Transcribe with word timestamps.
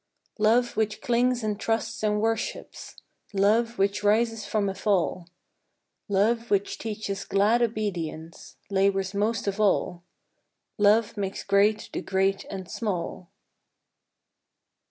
Love 0.39 0.75
which 0.75 0.99
clings 0.99 1.43
and 1.43 1.59
trusts 1.59 2.01
and 2.01 2.19
worships, 2.19 2.95
Love 3.33 3.77
which 3.77 4.03
rises 4.03 4.47
from 4.47 4.67
a 4.67 4.73
fall, 4.73 5.29
Love 6.09 6.49
which 6.49 6.79
teaches 6.79 7.23
glad 7.23 7.61
obedience 7.61 8.55
Labors 8.71 9.13
most 9.13 9.45
of 9.45 9.59
all, 9.59 10.01
Love 10.79 11.15
makes 11.17 11.43
great 11.43 11.87
the 11.93 12.01
great 12.01 12.45
and 12.45 12.67
small. 12.71 13.29